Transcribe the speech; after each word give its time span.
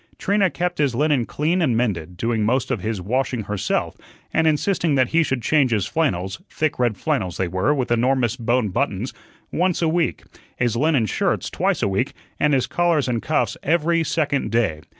Trina 0.17 0.49
kept 0.49 0.79
his 0.79 0.95
linen 0.95 1.25
clean 1.27 1.61
and 1.61 1.77
mended, 1.77 2.17
doing 2.17 2.43
most 2.43 2.71
of 2.71 2.81
his 2.81 2.99
washing 2.99 3.43
herself, 3.43 3.95
and 4.33 4.47
insisting 4.47 4.95
that 4.95 5.09
he 5.09 5.21
should 5.21 5.43
change 5.43 5.69
his 5.69 5.85
flannels 5.85 6.41
thick 6.49 6.79
red 6.79 6.97
flannels 6.97 7.37
they 7.37 7.47
were, 7.47 7.71
with 7.71 7.91
enormous 7.91 8.35
bone 8.35 8.69
buttons 8.69 9.13
once 9.51 9.79
a 9.79 9.87
week, 9.87 10.23
his 10.57 10.75
linen 10.75 11.05
shirts 11.05 11.51
twice 11.51 11.83
a 11.83 11.87
week, 11.87 12.13
and 12.39 12.55
his 12.55 12.65
collars 12.65 13.07
and 13.07 13.21
cuffs 13.21 13.57
every 13.61 14.03
second 14.03 14.49
day. 14.49 14.81